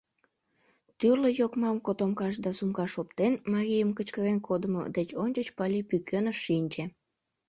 [0.99, 6.83] Тӱрлӧ йокмам котомкаш да сумкаш оптен, марийым кычкырен кодымо деч ончыч Пали пӱкеныш шинче.